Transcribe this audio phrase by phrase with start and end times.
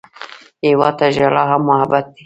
[0.67, 2.19] هېواد ته ژړا هم محبت دی